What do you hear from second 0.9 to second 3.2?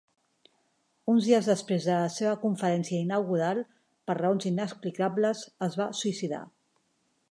Uns dies després de la seva conferència